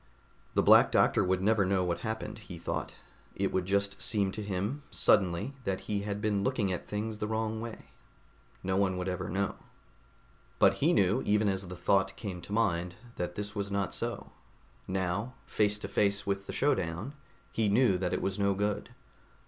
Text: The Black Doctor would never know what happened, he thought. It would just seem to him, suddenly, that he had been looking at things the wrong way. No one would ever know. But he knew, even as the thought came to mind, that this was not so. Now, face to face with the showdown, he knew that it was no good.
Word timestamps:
The 0.55 0.63
Black 0.63 0.91
Doctor 0.91 1.23
would 1.23 1.43
never 1.43 1.63
know 1.63 1.83
what 1.83 1.99
happened, 1.99 2.39
he 2.39 2.57
thought. 2.57 2.95
It 3.35 3.51
would 3.51 3.67
just 3.67 4.01
seem 4.01 4.31
to 4.31 4.41
him, 4.41 4.81
suddenly, 4.89 5.53
that 5.63 5.81
he 5.81 6.01
had 6.01 6.19
been 6.21 6.43
looking 6.43 6.71
at 6.73 6.87
things 6.87 7.19
the 7.19 7.27
wrong 7.27 7.61
way. 7.61 7.85
No 8.63 8.77
one 8.77 8.97
would 8.97 9.07
ever 9.07 9.29
know. 9.29 9.57
But 10.57 10.73
he 10.81 10.91
knew, 10.91 11.21
even 11.23 11.47
as 11.47 11.67
the 11.67 11.75
thought 11.75 12.15
came 12.15 12.41
to 12.41 12.51
mind, 12.51 12.95
that 13.17 13.35
this 13.35 13.53
was 13.53 13.69
not 13.69 13.93
so. 13.93 14.31
Now, 14.87 15.35
face 15.45 15.77
to 15.77 15.87
face 15.87 16.25
with 16.25 16.47
the 16.47 16.51
showdown, 16.53 17.13
he 17.51 17.69
knew 17.69 17.99
that 17.99 18.11
it 18.11 18.23
was 18.23 18.39
no 18.39 18.55
good. 18.55 18.89